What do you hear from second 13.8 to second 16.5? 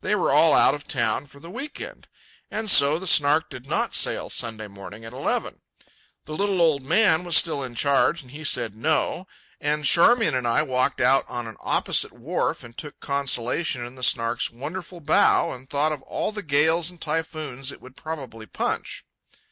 in the Snark's wonderful bow and thought of all the